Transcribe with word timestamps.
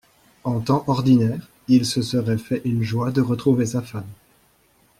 En 0.45 0.59
temps 0.61 0.83
ordinaire, 0.87 1.47
il 1.67 1.85
se 1.85 2.01
serait 2.01 2.39
fait 2.39 2.63
une 2.65 2.81
joie 2.81 3.11
de 3.11 3.21
retrouver 3.21 3.67
sa 3.67 3.83
femme. 3.83 4.07